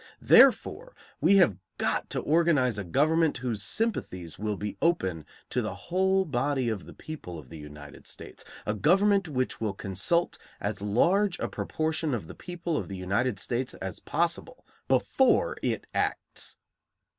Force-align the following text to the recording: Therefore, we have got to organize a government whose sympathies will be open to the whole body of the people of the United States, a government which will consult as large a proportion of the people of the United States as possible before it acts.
Therefore, 0.23 0.95
we 1.19 1.35
have 1.35 1.59
got 1.77 2.09
to 2.09 2.21
organize 2.21 2.79
a 2.79 2.83
government 2.83 3.37
whose 3.37 3.61
sympathies 3.61 4.39
will 4.39 4.57
be 4.57 4.75
open 4.81 5.27
to 5.51 5.61
the 5.61 5.75
whole 5.75 6.25
body 6.25 6.69
of 6.69 6.85
the 6.87 6.93
people 6.95 7.37
of 7.37 7.49
the 7.49 7.59
United 7.59 8.07
States, 8.07 8.43
a 8.65 8.73
government 8.73 9.27
which 9.27 9.61
will 9.61 9.73
consult 9.75 10.39
as 10.59 10.81
large 10.81 11.37
a 11.37 11.47
proportion 11.47 12.15
of 12.15 12.25
the 12.25 12.33
people 12.33 12.77
of 12.77 12.87
the 12.87 12.97
United 12.97 13.37
States 13.37 13.75
as 13.75 13.99
possible 13.99 14.65
before 14.87 15.55
it 15.61 15.85
acts. 15.93 16.55